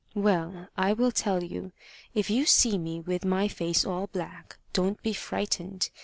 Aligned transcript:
"Well, 0.15 0.67
I 0.75 0.93
will 0.93 1.11
tell 1.11 1.43
you. 1.43 1.73
If 2.15 2.31
you 2.31 2.47
see 2.47 2.79
me 2.79 2.99
with 3.01 3.23
my 3.23 3.47
face 3.47 3.85
all 3.85 4.07
black, 4.07 4.57
don't 4.73 4.99
be 5.03 5.13
frightened. 5.13 5.89